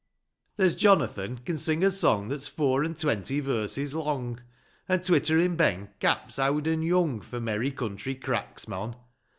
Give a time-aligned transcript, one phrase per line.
[0.57, 4.41] There's Jonathan can sing a song That's four an' twenty verses long.
[4.89, 8.95] An' twitterin' Ben caps owd an' young For merry country cracks, mon